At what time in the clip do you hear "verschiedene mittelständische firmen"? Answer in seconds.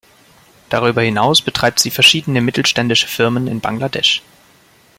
1.91-3.45